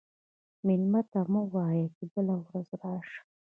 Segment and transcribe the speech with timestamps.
[0.67, 3.19] مېلمه ته مه وایه چې بله ورځ راشه.